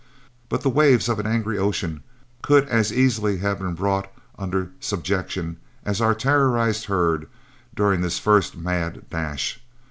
But 0.49 0.61
the 0.61 0.69
waves 0.71 1.07
of 1.09 1.19
an 1.19 1.27
angry 1.27 1.59
ocean 1.59 2.01
could 2.41 2.67
as 2.69 2.91
easily 2.91 3.37
have 3.37 3.59
been 3.59 3.75
brought 3.75 4.11
under 4.35 4.71
subjection 4.79 5.57
as 5.85 6.01
our 6.01 6.15
terrorized 6.15 6.85
herd 6.85 7.29
during 7.75 8.01
this 8.01 8.17
first 8.17 8.57
mad 8.57 9.05
dash. 9.11 9.59